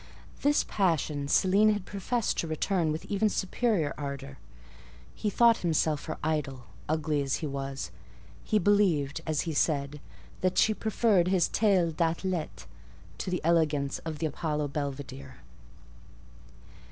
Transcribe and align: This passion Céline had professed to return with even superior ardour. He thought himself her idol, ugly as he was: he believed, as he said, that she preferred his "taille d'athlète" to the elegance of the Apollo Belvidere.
This 0.41 0.63
passion 0.63 1.27
Céline 1.27 1.71
had 1.73 1.85
professed 1.85 2.39
to 2.39 2.47
return 2.47 2.91
with 2.91 3.05
even 3.05 3.29
superior 3.29 3.93
ardour. 3.99 4.39
He 5.13 5.29
thought 5.29 5.57
himself 5.57 6.05
her 6.05 6.17
idol, 6.23 6.65
ugly 6.89 7.21
as 7.21 7.35
he 7.35 7.45
was: 7.45 7.91
he 8.43 8.57
believed, 8.57 9.21
as 9.27 9.41
he 9.41 9.53
said, 9.53 10.01
that 10.39 10.57
she 10.57 10.73
preferred 10.73 11.27
his 11.27 11.47
"taille 11.49 11.91
d'athlète" 11.91 12.65
to 13.19 13.29
the 13.29 13.41
elegance 13.43 13.99
of 13.99 14.17
the 14.17 14.25
Apollo 14.25 14.69
Belvidere. 14.69 15.35